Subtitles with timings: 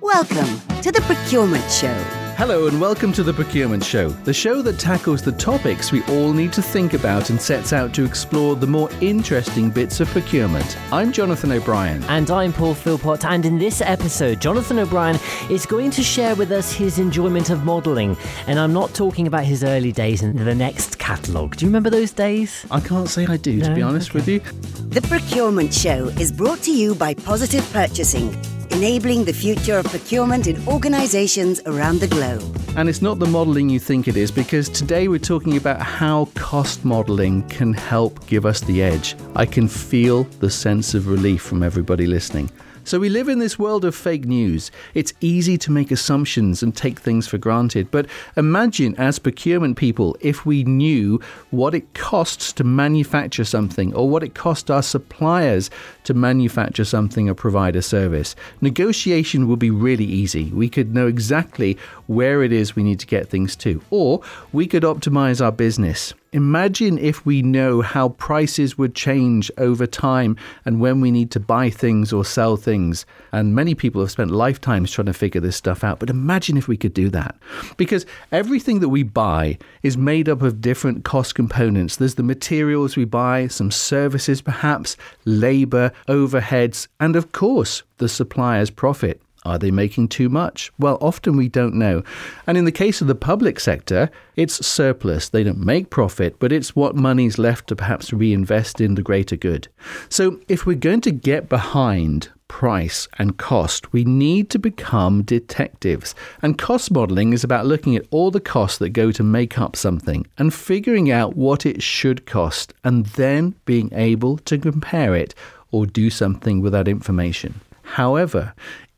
[0.00, 1.94] Welcome to the Procurement Show.
[2.36, 6.32] Hello, and welcome to the Procurement Show, the show that tackles the topics we all
[6.32, 10.76] need to think about and sets out to explore the more interesting bits of procurement.
[10.92, 12.02] I'm Jonathan O'Brien.
[12.04, 15.18] And I'm Paul Philpott, and in this episode, Jonathan O'Brien
[15.48, 18.16] is going to share with us his enjoyment of modelling.
[18.48, 21.56] And I'm not talking about his early days in the next catalogue.
[21.56, 22.66] Do you remember those days?
[22.70, 24.40] I can't say I do, to be honest with you.
[24.88, 28.36] The Procurement Show is brought to you by Positive Purchasing,
[28.74, 32.60] enabling the future of procurement in organizations around the globe.
[32.76, 36.24] And it's not the modelling you think it is, because today we're talking about how
[36.34, 39.14] cost modelling can help give us the edge.
[39.36, 42.50] I can feel the sense of relief from everybody listening.
[42.86, 44.70] So, we live in this world of fake news.
[44.92, 47.90] It's easy to make assumptions and take things for granted.
[47.90, 48.06] But
[48.36, 51.18] imagine, as procurement people, if we knew
[51.50, 55.70] what it costs to manufacture something or what it costs our suppliers
[56.04, 58.36] to manufacture something or provide a service.
[58.60, 60.50] Negotiation would be really easy.
[60.52, 64.20] We could know exactly where it is we need to get things to, or
[64.52, 66.14] we could optimize our business.
[66.34, 71.38] Imagine if we know how prices would change over time and when we need to
[71.38, 73.06] buy things or sell things.
[73.30, 76.00] And many people have spent lifetimes trying to figure this stuff out.
[76.00, 77.36] But imagine if we could do that.
[77.76, 81.94] Because everything that we buy is made up of different cost components.
[81.96, 88.70] There's the materials we buy, some services perhaps, labor, overheads, and of course, the supplier's
[88.70, 89.22] profit.
[89.44, 90.72] Are they making too much?
[90.78, 92.02] Well, often we don't know.
[92.46, 95.28] And in the case of the public sector, it's surplus.
[95.28, 99.36] They don't make profit, but it's what money's left to perhaps reinvest in the greater
[99.36, 99.68] good.
[100.08, 106.14] So if we're going to get behind price and cost, we need to become detectives.
[106.40, 109.76] And cost modeling is about looking at all the costs that go to make up
[109.76, 115.34] something and figuring out what it should cost and then being able to compare it
[115.70, 117.60] or do something with that information.
[117.82, 118.54] However,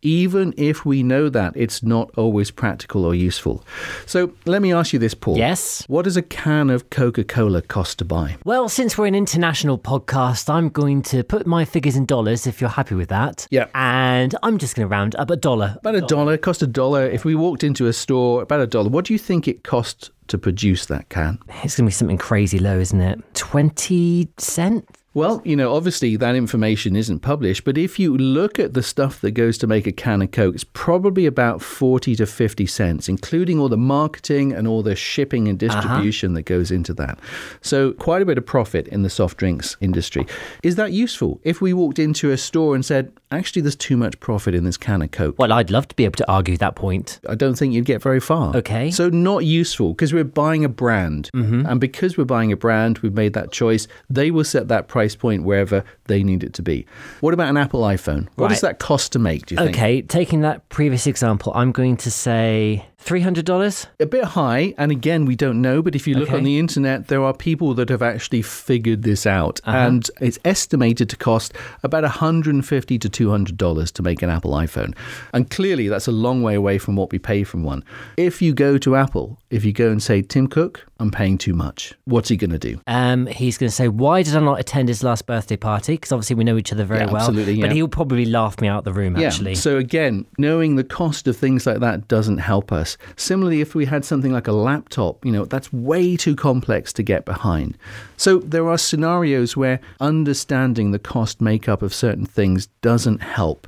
[0.07, 3.65] even if we know that, it's not always practical or useful.
[4.07, 5.37] So let me ask you this, Paul.
[5.37, 5.85] Yes?
[5.89, 8.37] What does a can of Coca Cola cost to buy?
[8.45, 12.61] Well, since we're an international podcast, I'm going to put my figures in dollars if
[12.61, 13.49] you're happy with that.
[13.51, 13.67] Yeah.
[13.75, 15.75] And I'm just going to round up a dollar.
[15.81, 17.05] About a dollar, cost a dollar.
[17.05, 18.89] If we walked into a store, about a dollar.
[18.89, 21.41] What do you think it costs to produce that can?
[21.65, 23.35] It's going to be something crazy low, isn't it?
[23.35, 24.87] 20 cents?
[25.17, 29.19] Well, you know, obviously that information isn't published, but if you look at the stuff
[29.23, 33.09] that goes to make a can of Coke, it's probably about 40 to 50 cents,
[33.09, 35.73] including all the marketing and all the shipping and uh-huh.
[35.73, 37.19] distribution that goes into that.
[37.63, 40.27] So, quite a bit of profit in the soft drinks industry.
[40.63, 41.41] Is that useful?
[41.45, 44.77] If we walked into a store and said, actually, there's too much profit in this
[44.77, 47.21] can of Coke, Well, I'd love to be able to argue that point.
[47.27, 48.55] I don't think you'd get very far.
[48.55, 48.91] Okay.
[48.91, 51.31] So not useful because we're buying a brand.
[51.33, 51.65] Mm-hmm.
[51.65, 53.89] And because we're buying a brand, we've made that choice.
[54.11, 56.87] They will set that price point wherever they need it to be.
[57.21, 58.29] What about an Apple iPhone?
[58.37, 59.77] What does that cost to make, do you think?
[59.77, 63.87] Okay, taking that previous example, I'm going to say $300.
[64.01, 66.37] A bit high, and again, we don't know, but if you look Okay.
[66.39, 69.61] on the internet, there are people that have actually figured this out.
[69.65, 69.77] Uh-huh.
[69.77, 74.95] And it's estimated to cost about $150 to $200 to make an Apple iPhone.
[75.33, 77.85] And clearly, that's a long way away from what we pay from one.
[78.17, 81.53] If you go to Apple, if you go and say, Tim Cook, I'm paying too
[81.55, 82.81] much, what's he going to do?
[82.87, 86.11] Um, he's going to say, "Why did I not attend his last birthday party?" Because
[86.11, 87.17] obviously we know each other very Yeah, well.
[87.17, 89.15] absolutely, But he'll probably laugh me out of the room.
[89.17, 89.59] Actually, Yeah.
[89.59, 92.96] So again, knowing the cost of things like that doesn't help us.
[93.17, 97.03] Similarly, if we had something like a laptop, you know, that's way too complex to
[97.03, 97.77] get behind.
[98.17, 103.67] So there are scenarios where understanding the cost makeup of certain things doesn't help.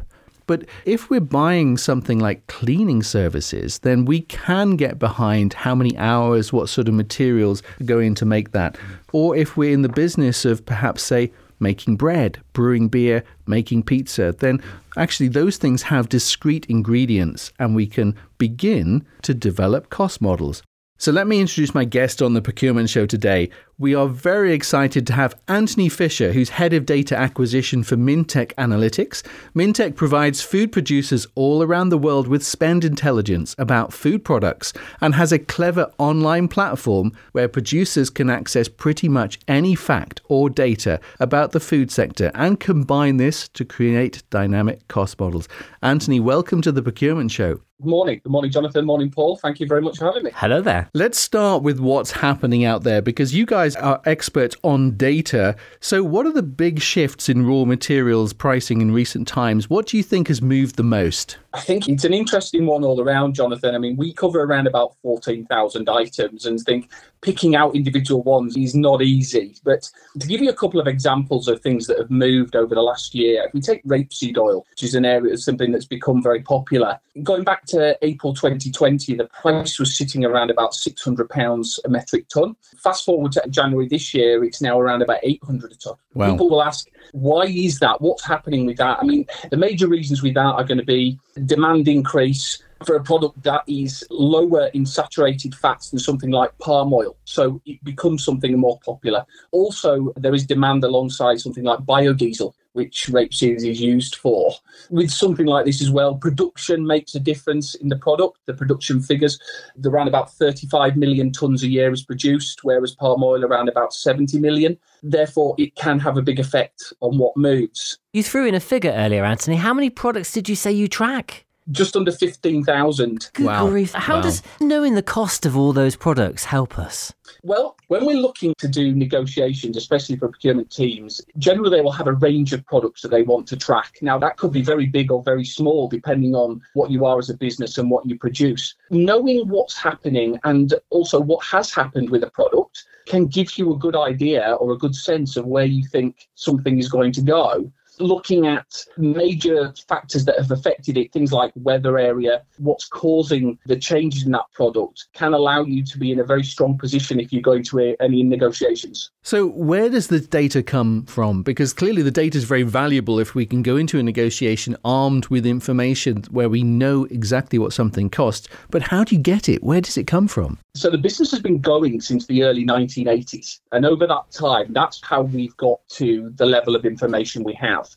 [0.49, 5.97] But if we're buying something like cleaning services, then we can get behind how many
[5.99, 8.79] hours, what sort of materials go in to make that.
[9.13, 14.35] Or if we're in the business of perhaps, say, making bread, brewing beer, making pizza,
[14.39, 14.63] then
[14.97, 20.63] actually those things have discrete ingredients and we can begin to develop cost models.
[21.01, 23.51] So let me introduce my guest on the procurement show today.
[23.81, 28.53] We are very excited to have Antony Fisher, who's head of data acquisition for Mintec
[28.55, 29.23] Analytics.
[29.55, 35.15] Mintec provides food producers all around the world with spend intelligence about food products and
[35.15, 40.99] has a clever online platform where producers can access pretty much any fact or data
[41.21, 45.49] about the food sector and combine this to create dynamic cost models.
[45.85, 47.61] Antony, welcome to the procurement show.
[47.81, 48.21] Good morning.
[48.25, 48.85] Good morning, Jonathan.
[48.85, 49.37] Morning, Paul.
[49.37, 50.33] Thank you very much for having me.
[50.35, 50.91] hello there.
[50.95, 55.57] Let's start with what's happening out there because you guys are experts on data.
[55.81, 59.71] So, what are the big shifts in raw materials pricing in recent times?
[59.71, 61.39] What do you think has moved the most?
[61.55, 63.75] I think it's an interesting one all around, Jonathan.
[63.75, 66.91] I mean, we cover around about 14,000 items and think
[67.23, 69.57] picking out individual ones is not easy.
[69.65, 69.91] But
[70.21, 73.15] to give you a couple of examples of things that have moved over the last
[73.15, 76.43] year, if we take rapeseed oil, which is an area of something that's become very
[76.43, 82.29] popular, going back to April 2020, the price was sitting around about £600 a metric
[82.29, 82.57] ton.
[82.77, 85.95] Fast forward to January this year, it's now around about 800 a ton.
[86.19, 86.33] Wow.
[86.33, 88.01] People will ask, why is that?
[88.01, 88.99] What's happening with that?
[89.01, 91.17] I mean, the major reasons with that are going to be
[91.47, 96.93] demand increase for a product that is lower in saturated fats than something like palm
[96.93, 97.17] oil.
[97.25, 99.25] So it becomes something more popular.
[99.53, 104.55] Also, there is demand alongside something like biodiesel, which Rape rapeseed is used for.
[104.89, 108.39] With something like this as well, production makes a difference in the product.
[108.47, 109.37] The production figures,
[109.85, 114.39] around about 35 million tonnes a year is produced, whereas palm oil around about 70
[114.39, 114.79] million.
[115.03, 117.99] Therefore, it can have a big effect on what moves.
[118.13, 119.57] You threw in a figure earlier, Antony.
[119.57, 121.48] How many products did you say you track?
[121.71, 123.31] Just under 15,000.
[123.39, 123.69] Wow.
[123.69, 123.93] Grief.
[123.93, 124.23] How wow.
[124.23, 127.13] does knowing the cost of all those products help us?
[127.43, 132.07] Well, when we're looking to do negotiations, especially for procurement teams, generally they will have
[132.07, 133.99] a range of products that they want to track.
[134.01, 137.31] Now, that could be very big or very small, depending on what you are as
[137.31, 138.75] a business and what you produce.
[138.91, 143.79] Knowing what's happening and also what has happened with a product can give you a
[143.79, 147.71] good idea or a good sense of where you think something is going to go
[148.01, 153.77] looking at major factors that have affected it, things like weather area, what's causing the
[153.77, 157.33] changes in that product, can allow you to be in a very strong position if
[157.33, 159.11] you go into any negotiations.
[159.23, 161.43] So, where does the data come from?
[161.43, 165.27] Because clearly the data is very valuable if we can go into a negotiation armed
[165.27, 168.49] with information where we know exactly what something costs.
[168.71, 169.63] But how do you get it?
[169.63, 170.59] Where does it come from?
[170.75, 173.61] So, the business has been going since the early 1980s.
[173.73, 177.88] And over that time, that's how we've got to the level of information we have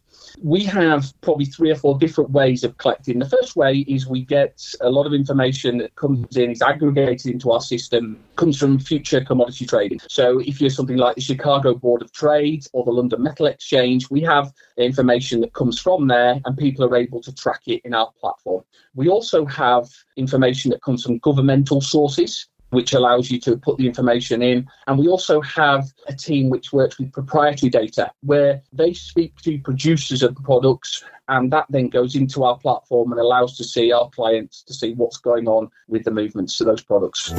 [0.41, 3.19] we have probably three or four different ways of collecting.
[3.19, 7.31] The first way is we get a lot of information that comes in, is aggregated
[7.31, 9.99] into our system, comes from future commodity trading.
[10.07, 14.09] So if you're something like the Chicago Board of Trade or the London Metal Exchange,
[14.09, 17.93] we have information that comes from there and people are able to track it in
[17.93, 18.63] our platform.
[18.95, 23.87] We also have information that comes from governmental sources which allows you to put the
[23.87, 24.67] information in.
[24.87, 29.59] And we also have a team which works with proprietary data where they speak to
[29.59, 33.91] producers of the products and that then goes into our platform and allows to see
[33.91, 37.29] our clients to see what's going on with the movements to those products.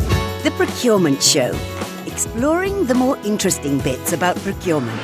[0.42, 1.54] The Procurement Show,
[2.06, 5.00] exploring the more interesting bits about procurement.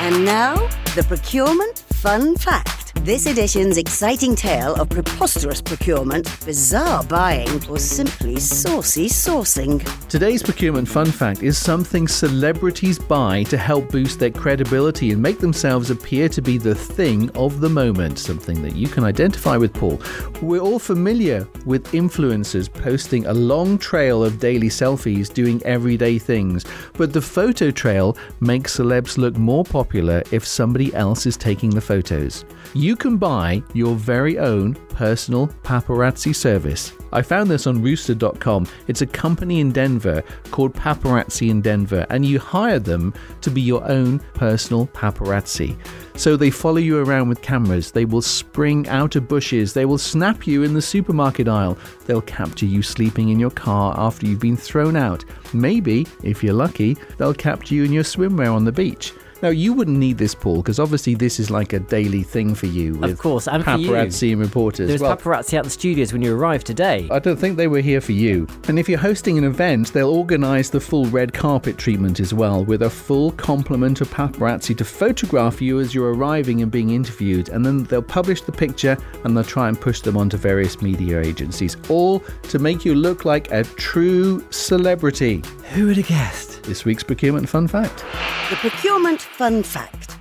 [0.00, 0.56] And now,
[0.96, 2.81] the Procurement Fun Fact.
[3.04, 9.82] This edition's exciting tale of preposterous procurement, bizarre buying, or simply saucy sourcing.
[10.08, 15.40] Today's procurement fun fact is something celebrities buy to help boost their credibility and make
[15.40, 19.74] themselves appear to be the thing of the moment, something that you can identify with,
[19.74, 20.00] Paul.
[20.40, 26.64] We're all familiar with influencers posting a long trail of daily selfies doing everyday things,
[26.92, 31.80] but the photo trail makes celebs look more popular if somebody else is taking the
[31.80, 32.44] photos.
[32.74, 36.92] You can buy your very own personal paparazzi service.
[37.12, 38.66] I found this on rooster.com.
[38.88, 43.12] It's a company in Denver called Paparazzi in Denver, and you hire them
[43.42, 45.76] to be your own personal paparazzi.
[46.16, 49.98] So they follow you around with cameras, they will spring out of bushes, they will
[49.98, 54.40] snap you in the supermarket aisle, they'll capture you sleeping in your car after you've
[54.40, 55.24] been thrown out.
[55.52, 59.12] Maybe, if you're lucky, they'll capture you in your swimwear on the beach.
[59.42, 62.66] Now, you wouldn't need this, Paul, because obviously this is like a daily thing for
[62.66, 63.02] you.
[63.02, 64.86] of course, and paparazzi and reporters.
[64.86, 67.08] There's well, paparazzi at the studios when you arrived today.
[67.10, 68.46] I don't think they were here for you.
[68.68, 72.64] And if you're hosting an event, they'll organise the full red carpet treatment as well,
[72.64, 77.48] with a full complement of paparazzi to photograph you as you're arriving and being interviewed.
[77.48, 81.20] And then they'll publish the picture and they'll try and push them onto various media
[81.20, 85.42] agencies, all to make you look like a true celebrity.
[85.72, 86.51] Who would have guessed?
[86.64, 88.04] This week's procurement fun fact.
[88.50, 90.16] The procurement fun fact.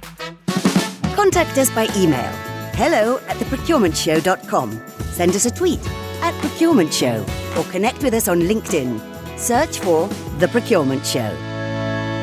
[1.15, 4.81] Contact us by email hello at theprocurementshow.com.
[5.12, 5.79] Send us a tweet
[6.24, 7.24] at Procurement Show
[7.55, 9.00] or connect with us on LinkedIn.
[9.38, 10.07] Search for
[10.39, 11.29] The Procurement Show.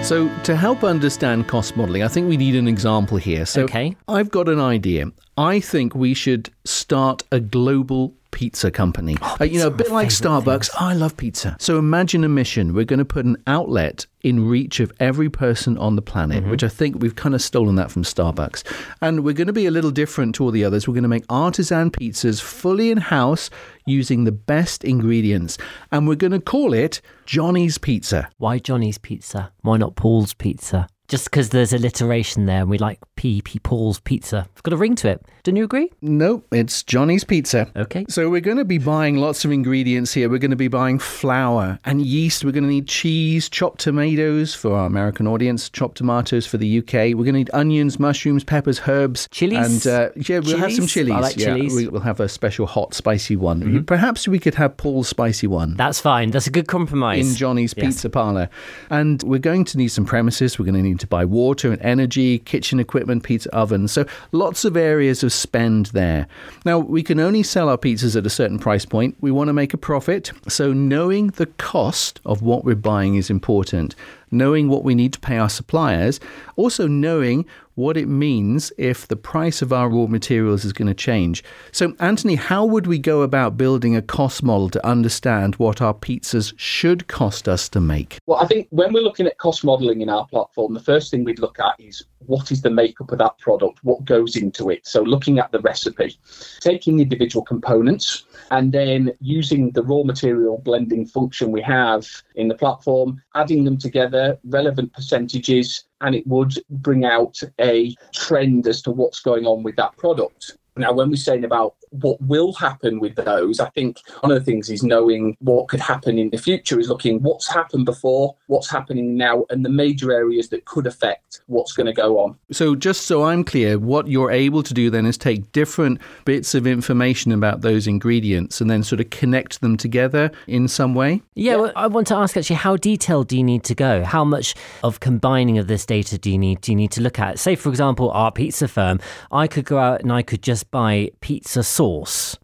[0.03, 3.47] So, to help understand cost modeling, I think we need an example here.
[3.47, 3.97] So, okay.
[4.09, 5.07] I've got an idea.
[5.37, 6.51] I think we should
[6.89, 9.15] start a global pizza company.
[9.21, 10.71] Oh, uh, you know, a bit like Starbucks.
[10.81, 11.55] Oh, I love pizza.
[11.61, 12.73] So imagine a mission.
[12.73, 16.51] We're going to put an outlet in reach of every person on the planet, mm-hmm.
[16.51, 18.65] which I think we've kind of stolen that from Starbucks.
[19.03, 20.89] And we're going to be a little different to all the others.
[20.89, 23.51] We're going to make artisan pizzas fully in house
[23.85, 25.59] using the best ingredients.
[25.93, 28.31] And we're going to call it Johnny's Pizza.
[28.39, 29.53] Why Johnny's Pizza?
[29.61, 30.89] Why not Paul's Pizza?
[31.09, 33.41] Just because there's alliteration there and we like P.
[33.43, 33.59] P.
[33.59, 34.47] Paul's Pizza.
[34.53, 35.25] It's got a ring to it.
[35.43, 35.91] Don't you agree?
[36.03, 37.71] Nope, it's Johnny's Pizza.
[37.75, 38.05] Okay.
[38.11, 40.29] So we're going to be buying lots of ingredients here.
[40.29, 42.45] We're going to be buying flour and yeast.
[42.45, 46.79] We're going to need cheese, chopped tomatoes for our American audience, chopped tomatoes for the
[46.81, 46.93] UK.
[46.93, 49.29] We're going to need onions, mushrooms, peppers, herbs.
[49.31, 49.87] Chilies?
[49.87, 51.15] And uh, yeah, we'll have some Chilies?
[51.15, 51.75] I like yeah, chilies.
[51.75, 53.85] we- we'll have a special hot, spicy one.
[53.87, 55.75] Perhaps we could have Paul's spicy one.
[55.77, 56.31] That's fine.
[56.33, 57.27] That's a good compromise.
[57.31, 57.87] in Johnny's Yes.
[57.87, 58.51] Pizza Parlor.
[58.91, 60.59] And we're going to need some premises.
[60.59, 63.93] We're going to need to buy water and energy, kitchen equipment, pizza ovens.
[63.93, 66.27] So lots of areas of spend there.
[66.65, 69.17] Now, we can only sell our pizzas at a certain price point.
[69.21, 70.33] We want to make a profit.
[70.49, 73.95] So knowing the cost of what we're buying is important.
[74.31, 76.21] Knowing what we need to pay our suppliers,
[76.57, 77.47] also knowing
[77.79, 81.45] what it means if the price of our raw materials is going to change.
[81.71, 85.95] So, Antony, how would we go about building a cost model to understand what our
[85.95, 88.19] pizzas should cost us to make?
[88.27, 91.23] Well, I think when we're looking at cost modeling in our platform, the first thing
[91.23, 94.87] we'd look at is what is the makeup of that product, what goes into it.
[94.87, 96.19] So, looking at the recipe,
[96.61, 102.55] taking individual components, and then using the raw material blending function we have in the
[102.55, 108.91] platform, adding them together, relevant percentages, and it would bring out a trend as to
[108.91, 110.57] what's going on with that product.
[110.77, 114.45] Now, when we're saying about what will happen with those, I think one of the
[114.45, 118.71] things is knowing what could happen in the future is looking what's happened before, what's
[118.71, 122.37] happening now, and the major areas that could affect what's going to go on.
[122.53, 126.55] So, just so I'm clear, what you're able to do then is take different bits
[126.55, 131.23] of information about those ingredients and then sort of connect them together in some way.
[131.35, 134.05] Yeah, Well, I want to ask actually, how detailed do you need to go?
[134.05, 134.55] How much
[134.85, 136.61] of combining of this data do you need?
[136.61, 137.39] Do you need to look at?
[137.39, 139.01] Say, for example, our pizza firm.
[139.33, 141.78] I could go out and I could just buy pizza sauce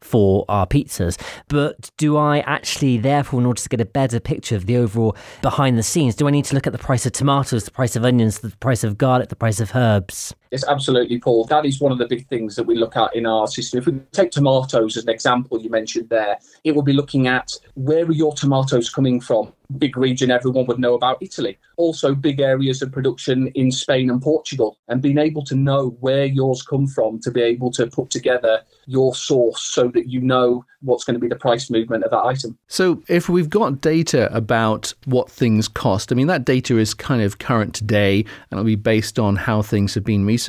[0.00, 4.56] for our pizzas, but do I actually, therefore, in order to get a better picture
[4.56, 7.12] of the overall behind the scenes, do I need to look at the price of
[7.12, 10.34] tomatoes, the price of onions, the price of garlic, the price of herbs?
[10.54, 11.46] Yes, absolutely, Paul.
[11.46, 13.80] That is one of the big things that we look at in our system.
[13.80, 17.50] If we take tomatoes as an example, you mentioned there, it will be looking at
[17.74, 19.52] where are your tomatoes coming from?
[19.78, 21.58] Big region everyone would know about Italy.
[21.76, 26.24] Also, big areas of production in Spain and Portugal, and being able to know where
[26.24, 30.64] yours come from to be able to put together your source so that you know
[30.82, 32.56] what's going to be the price movement of that item.
[32.68, 37.22] So, if we've got data about what things cost, I mean, that data is kind
[37.22, 40.43] of current today and it'll be based on how things have been recently.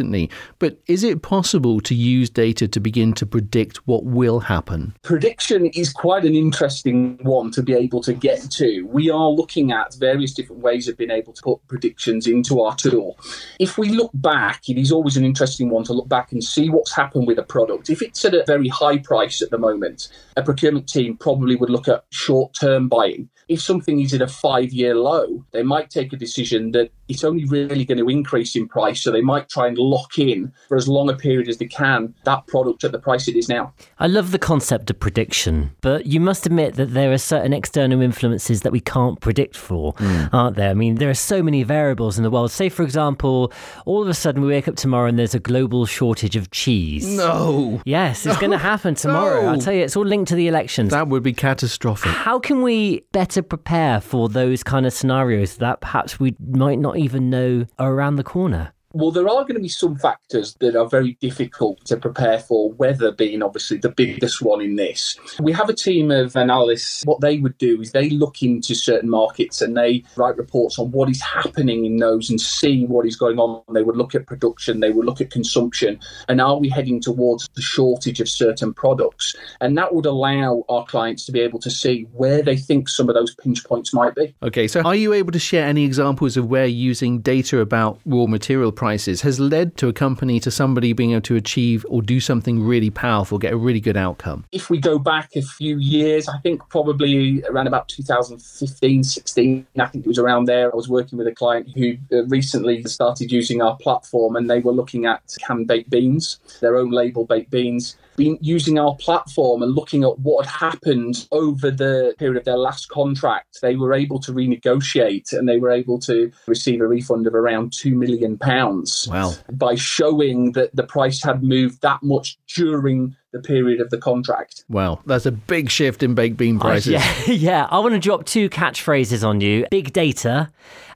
[0.60, 4.94] But is it possible to use data to begin to predict what will happen?
[5.04, 8.86] prediction is quite an interesting one to be able to get to.
[8.88, 12.76] We are looking at various different ways of being able to put predictions into our
[12.76, 13.18] tool.
[13.60, 16.70] If we look back, it is always an interesting one to look back and see
[16.70, 17.90] what's happened with a product.
[17.90, 21.70] If it's at a very high price at the moment, a procurement team probably would
[21.70, 23.30] look at short term buying.
[23.48, 27.24] If something is at a five year low, they might take a decision that it's
[27.24, 29.02] only really going to increase in price.
[29.02, 32.16] So they might try and lock in for as long a period as they can
[32.24, 33.74] that product at the price it is now.
[34.00, 38.02] I love the concept of prediction, but you must admit that there are certain external
[38.02, 40.24] influences that we can't predict for, hmm.
[40.34, 40.72] aren't there?
[40.72, 42.50] I mean, there are so many variables in the world.
[42.50, 43.54] Say, for example,
[43.86, 47.06] all of a sudden we wake up tomorrow and there's a global shortage of cheese.
[47.06, 49.44] No, Yes, it's going to happen tomorrow.
[49.44, 49.50] No.
[49.50, 50.92] I'll tell you, it's all linked to the elections.
[50.92, 52.12] that would be catastrophic.
[52.12, 56.98] How can we better prepare for those kind of scenarios that perhaps we might not
[56.98, 58.74] even know are around the corner?
[58.96, 62.72] Well, there are going to be some factors that are very difficult to prepare for,
[62.72, 65.18] weather being obviously the biggest one in this.
[65.38, 67.04] We have a team of analysts.
[67.04, 70.92] What they would do is they look into certain markets and they write reports on
[70.92, 73.64] what is happening in those and see what is going on.
[73.74, 76.00] They would look at production, they would look at consumption,
[76.30, 79.36] and are we heading towards the shortage of certain products?
[79.60, 83.10] And that would allow our clients to be able to see where they think some
[83.10, 84.34] of those pinch points might be.
[84.42, 88.26] Okay, so are you able to share any examples of where using data about raw
[88.26, 92.20] material prices has led to a company to somebody being able to achieve or do
[92.20, 94.46] something really powerful, get a really good outcome?
[94.56, 99.86] if we go back a few years, I think probably around about 2015, 16, I
[99.86, 100.72] think it was around there.
[100.72, 104.60] I was working with a client who uh, recently started using our platform and they
[104.60, 107.98] were looking at canned baked beans, their own label baked beans.
[108.18, 112.58] Been using our platform and looking at what had happened over the period of their
[112.58, 117.28] last contract, they were able to renegotiate and they were able to receive a refund
[117.28, 119.34] of around two million pounds Wow.
[119.52, 124.64] by showing that the price had moved that much during the period of the contract.
[124.70, 126.96] Well, that's a big shift in baked bean prices.
[126.96, 127.68] Uh, yeah, yeah.
[127.70, 130.50] I want to drop two catchphrases on you big data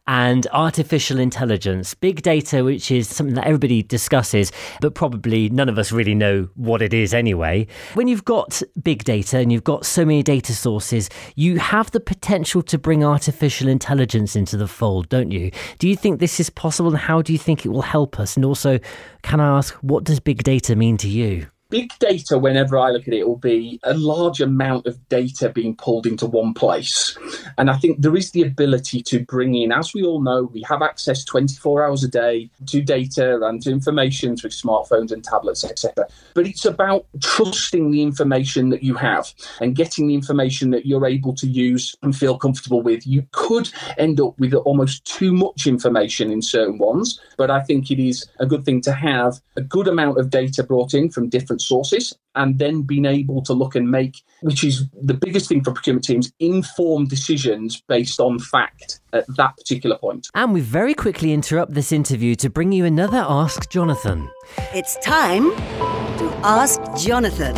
[0.08, 1.94] and artificial intelligence.
[1.94, 6.48] Big data, which is something that everybody discusses, but probably none of us really know
[6.56, 7.68] what it is anyway.
[7.94, 12.00] When you've got big data and you've got so many data sources, you have the
[12.00, 15.52] potential to bring artificial intelligence into the fold, don't you?
[15.78, 18.38] Do you think this is possible and how do you think it will help us?
[18.38, 18.80] And also,
[19.24, 21.48] can I ask, what does big data mean to you?
[21.70, 25.76] Big data, whenever I look at it, will be a large amount of data being
[25.76, 27.18] pulled into one place.
[27.58, 30.64] And I think there is the ability to bring in, as we all know, we
[30.64, 35.64] have access 24 hours a day to data and to information through smartphones and tablets,
[35.64, 36.08] etc.
[36.34, 41.06] But it's about trusting the information that you have and getting the information that you're
[41.06, 43.06] able to use and feel comfortable with.
[43.06, 47.92] You could end up with almost too much information in certain ones, but I think
[47.92, 51.30] it is a good thing to have a good amount of data brought in from
[51.30, 55.50] different different sources and then being able to look and make, which is the biggest
[55.50, 60.28] thing for procurement teams, informed decisions based on fact at that particular point.
[60.36, 64.30] And we very quickly interrupt this interview to bring you another Ask Jonathan.
[64.74, 67.56] It's time to Ask Jonathan.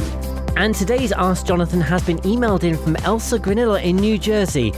[0.57, 4.73] And today's Ask Jonathan has been emailed in from Elsa Granilla in New Jersey.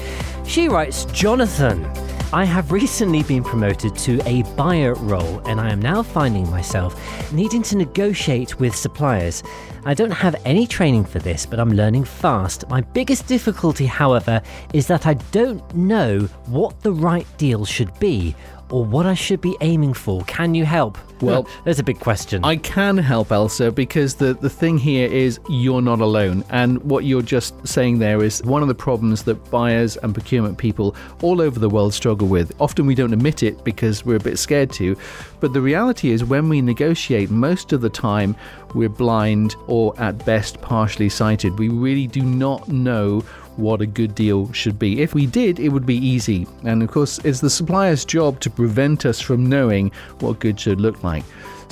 [0.45, 1.83] She writes, Jonathan,
[2.33, 7.31] I have recently been promoted to a buyer role, and I am now finding myself
[7.31, 9.43] needing to negotiate with suppliers.
[9.85, 12.67] I don't have any training for this, but I'm learning fast.
[12.69, 14.41] My biggest difficulty, however,
[14.73, 18.35] is that I don't know what the right deal should be
[18.73, 20.23] or what I should be aiming for.
[20.23, 20.97] Can you help?
[21.21, 22.43] Well, there's a big question.
[22.43, 26.43] I can help Elsa because the, the thing here is you're not alone.
[26.49, 30.57] And what you're just saying there is one of the problems that buyers and procurement
[30.57, 32.51] people all over the world struggle with.
[32.59, 34.97] Often we don't admit it because we're a bit scared to.
[35.39, 38.35] But the reality is, when we negotiate, most of the time
[38.73, 41.59] we're blind or at best partially sighted.
[41.59, 43.23] We really do not know
[43.57, 45.01] what a good deal should be.
[45.01, 46.47] If we did, it would be easy.
[46.63, 50.81] And of course, it's the supplier's job to prevent us from knowing what good should
[50.81, 51.23] look like.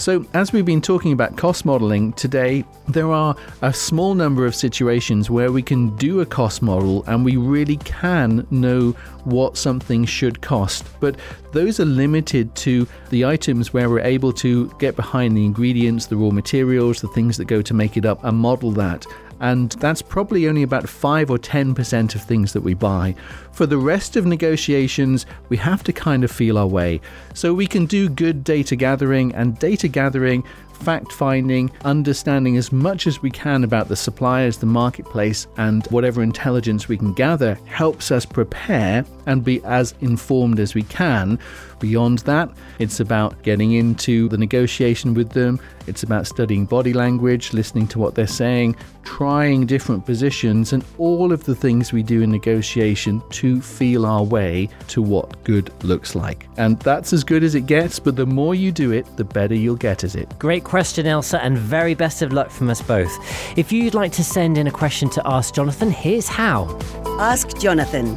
[0.01, 4.55] So, as we've been talking about cost modeling today, there are a small number of
[4.55, 8.93] situations where we can do a cost model and we really can know
[9.25, 10.85] what something should cost.
[10.99, 11.17] But
[11.51, 16.17] those are limited to the items where we're able to get behind the ingredients, the
[16.17, 19.05] raw materials, the things that go to make it up, and model that
[19.41, 23.15] and that's probably only about 5 or 10% of things that we buy.
[23.51, 27.01] For the rest of negotiations, we have to kind of feel our way.
[27.33, 30.43] So we can do good data gathering, and data gathering
[30.81, 36.23] fact finding, understanding as much as we can about the suppliers, the marketplace, and whatever
[36.23, 41.37] intelligence we can gather helps us prepare and be as informed as we can.
[41.81, 47.53] Beyond that, it's about getting into the negotiation with them, it's about studying body language,
[47.53, 52.21] listening to what they're saying, trying different positions, and all of the things we do
[52.21, 56.47] in negotiation to feel our way to what good looks like.
[56.57, 59.55] And that's as good as it gets, but the more you do it, the better
[59.55, 60.37] you'll get at it.
[60.37, 63.11] Great question, Elsa, and very best of luck from us both.
[63.57, 66.79] If you'd like to send in a question to Ask Jonathan, here's how.
[67.19, 68.15] Ask Jonathan.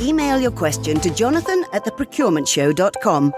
[0.00, 3.32] Email your question to jonathan at theprocurementshow.com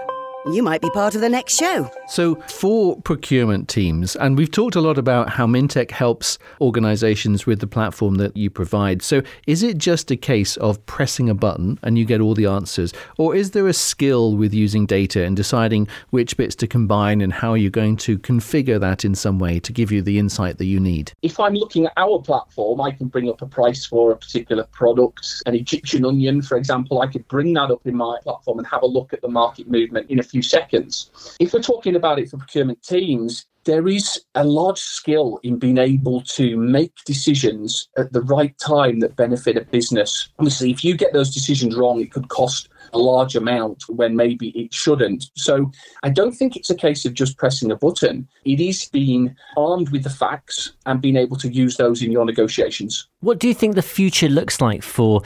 [0.45, 1.89] you might be part of the next show.
[2.07, 7.59] So, for procurement teams, and we've talked a lot about how Mintec helps organizations with
[7.59, 9.01] the platform that you provide.
[9.01, 12.45] So, is it just a case of pressing a button and you get all the
[12.45, 12.93] answers?
[13.17, 17.33] Or is there a skill with using data and deciding which bits to combine and
[17.33, 20.65] how you're going to configure that in some way to give you the insight that
[20.65, 21.11] you need?
[21.21, 24.63] If I'm looking at our platform, I can bring up a price for a particular
[24.71, 27.01] product, an Egyptian onion, for example.
[27.01, 29.69] I could bring that up in my platform and have a look at the market
[29.69, 31.35] movement in a few seconds.
[31.39, 35.77] If we're talking about it for procurement teams, there is a large skill in being
[35.77, 40.29] able to make decisions at the right time that benefit a business.
[40.39, 44.49] Obviously, if you get those decisions wrong, it could cost a large amount when maybe
[44.49, 45.29] it shouldn't.
[45.35, 45.71] So
[46.03, 48.27] I don't think it's a case of just pressing a button.
[48.45, 52.25] It is being armed with the facts and being able to use those in your
[52.25, 53.07] negotiations.
[53.21, 55.21] What do you think the future looks like for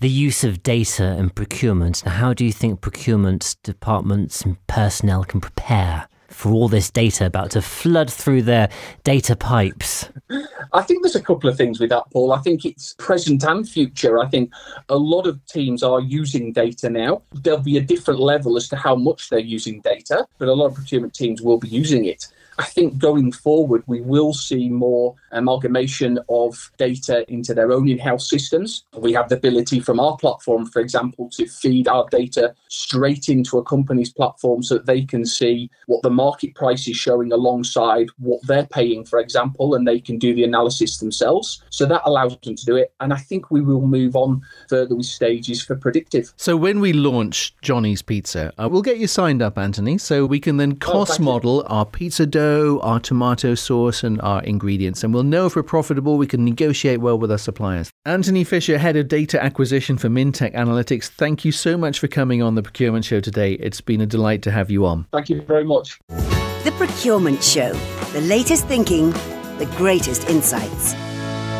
[0.00, 2.02] the use of data and procurement?
[2.02, 6.08] And how do you think procurement departments and personnel can prepare?
[6.30, 8.68] For all this data about to flood through their
[9.04, 10.08] data pipes?
[10.72, 12.32] I think there's a couple of things with that, Paul.
[12.32, 14.18] I think it's present and future.
[14.18, 14.52] I think
[14.88, 17.22] a lot of teams are using data now.
[17.32, 20.66] There'll be a different level as to how much they're using data, but a lot
[20.66, 22.28] of procurement teams will be using it.
[22.60, 27.98] I think going forward, we will see more amalgamation of data into their own in
[27.98, 28.84] house systems.
[28.98, 33.56] We have the ability from our platform, for example, to feed our data straight into
[33.56, 38.08] a company's platform so that they can see what the market price is showing alongside
[38.18, 41.62] what they're paying, for example, and they can do the analysis themselves.
[41.70, 42.92] So that allows them to do it.
[43.00, 46.34] And I think we will move on further with stages for predictive.
[46.36, 50.40] So when we launch Johnny's Pizza, uh, we'll get you signed up, Antony, so we
[50.40, 55.04] can then Oh, cost model our pizza dough, our tomato sauce, and our ingredients.
[55.04, 56.18] And we'll know if we're profitable.
[56.18, 57.90] We can negotiate well with our suppliers.
[58.06, 62.42] Antony Fisher, Head of Data Acquisition for Mintec Analytics, thank you so much for coming
[62.42, 63.54] on the Procurement Show today.
[63.54, 65.06] It's been a delight to have you on.
[65.12, 65.98] Thank you very much.
[66.08, 67.72] The Procurement Show.
[68.12, 69.10] The latest thinking,
[69.58, 70.94] the greatest insights.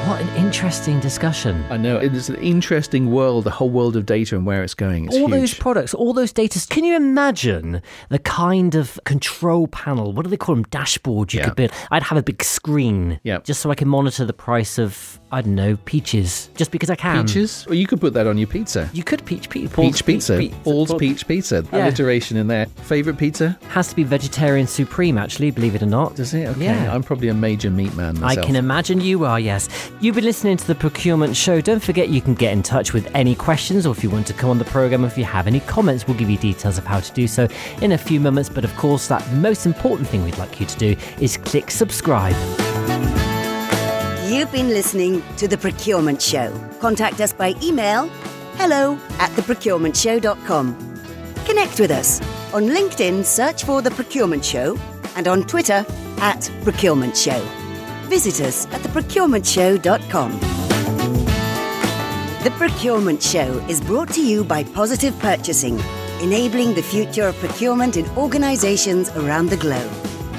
[0.08, 1.64] What an interesting discussion.
[1.70, 5.04] I know it's an interesting world, the whole world of data and where it's going.
[5.04, 5.30] It's all huge.
[5.40, 6.60] those products, all those data.
[6.68, 10.12] Can you imagine the kind of control panel?
[10.12, 10.64] What do they call them?
[10.64, 11.46] Dashboard you Yeah.
[11.46, 11.70] could build.
[11.92, 13.38] I'd have a big screen, Yeah.
[13.44, 16.96] just so I can monitor the price of I don't know peaches, just because I
[16.96, 17.24] can.
[17.24, 17.64] Peaches?
[17.68, 18.90] Or you could put that on your pizza.
[18.92, 20.36] You could peach pe- Peach pizza.
[20.36, 21.64] pe- Paul's peach pizza.
[21.72, 21.84] Yeah.
[21.86, 22.66] Alliteration in there.
[22.82, 23.56] Favorite pizza?
[23.68, 25.16] has to be vegetarian supreme.
[25.18, 26.16] Actually, believe it or not.
[26.16, 26.48] Does it?
[26.48, 26.64] Okay.
[26.64, 26.92] Yeah.
[26.92, 28.44] I'm probably a major meat man myself.
[28.44, 29.68] I can imagine you are, yes.
[30.00, 31.60] You've been listening to the Procurement Show.
[31.60, 34.32] Don't forget you can get in touch with any questions or if you want to
[34.32, 36.98] come on the programme, if you have any comments, we'll give you details of how
[36.98, 37.46] to do so
[37.82, 38.48] in a few moments.
[38.48, 42.34] But of course, that most important thing we'd like you to do is click subscribe.
[44.30, 46.56] You've been listening to The Procurement Show.
[46.78, 48.06] Contact us by email
[48.58, 50.76] hello at theprocurementshow.com.
[51.46, 52.20] Connect with us.
[52.54, 54.78] On LinkedIn, search for The Procurement Show
[55.16, 55.84] and on Twitter
[56.18, 57.40] at Procurement Show.
[58.04, 60.38] Visit us at theprocurementshow.com.
[62.44, 65.80] The Procurement Show is brought to you by Positive Purchasing,
[66.22, 69.90] enabling the future of procurement in organizations around the globe.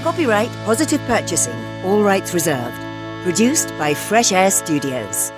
[0.01, 2.90] Copyright Positive Purchasing, all rights reserved.
[3.23, 5.31] Produced by Fresh Air Studios.